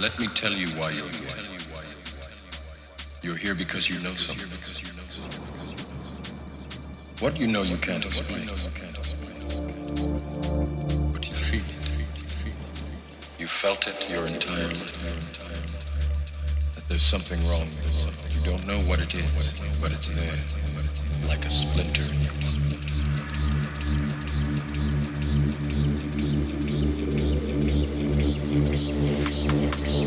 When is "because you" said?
3.56-3.98